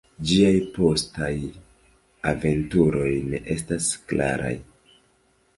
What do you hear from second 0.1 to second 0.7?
Ĝiaj